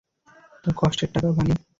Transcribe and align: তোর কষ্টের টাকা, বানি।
তোর 0.63 0.73
কষ্টের 0.77 1.09
টাকা, 1.13 1.29
বানি। 1.31 1.53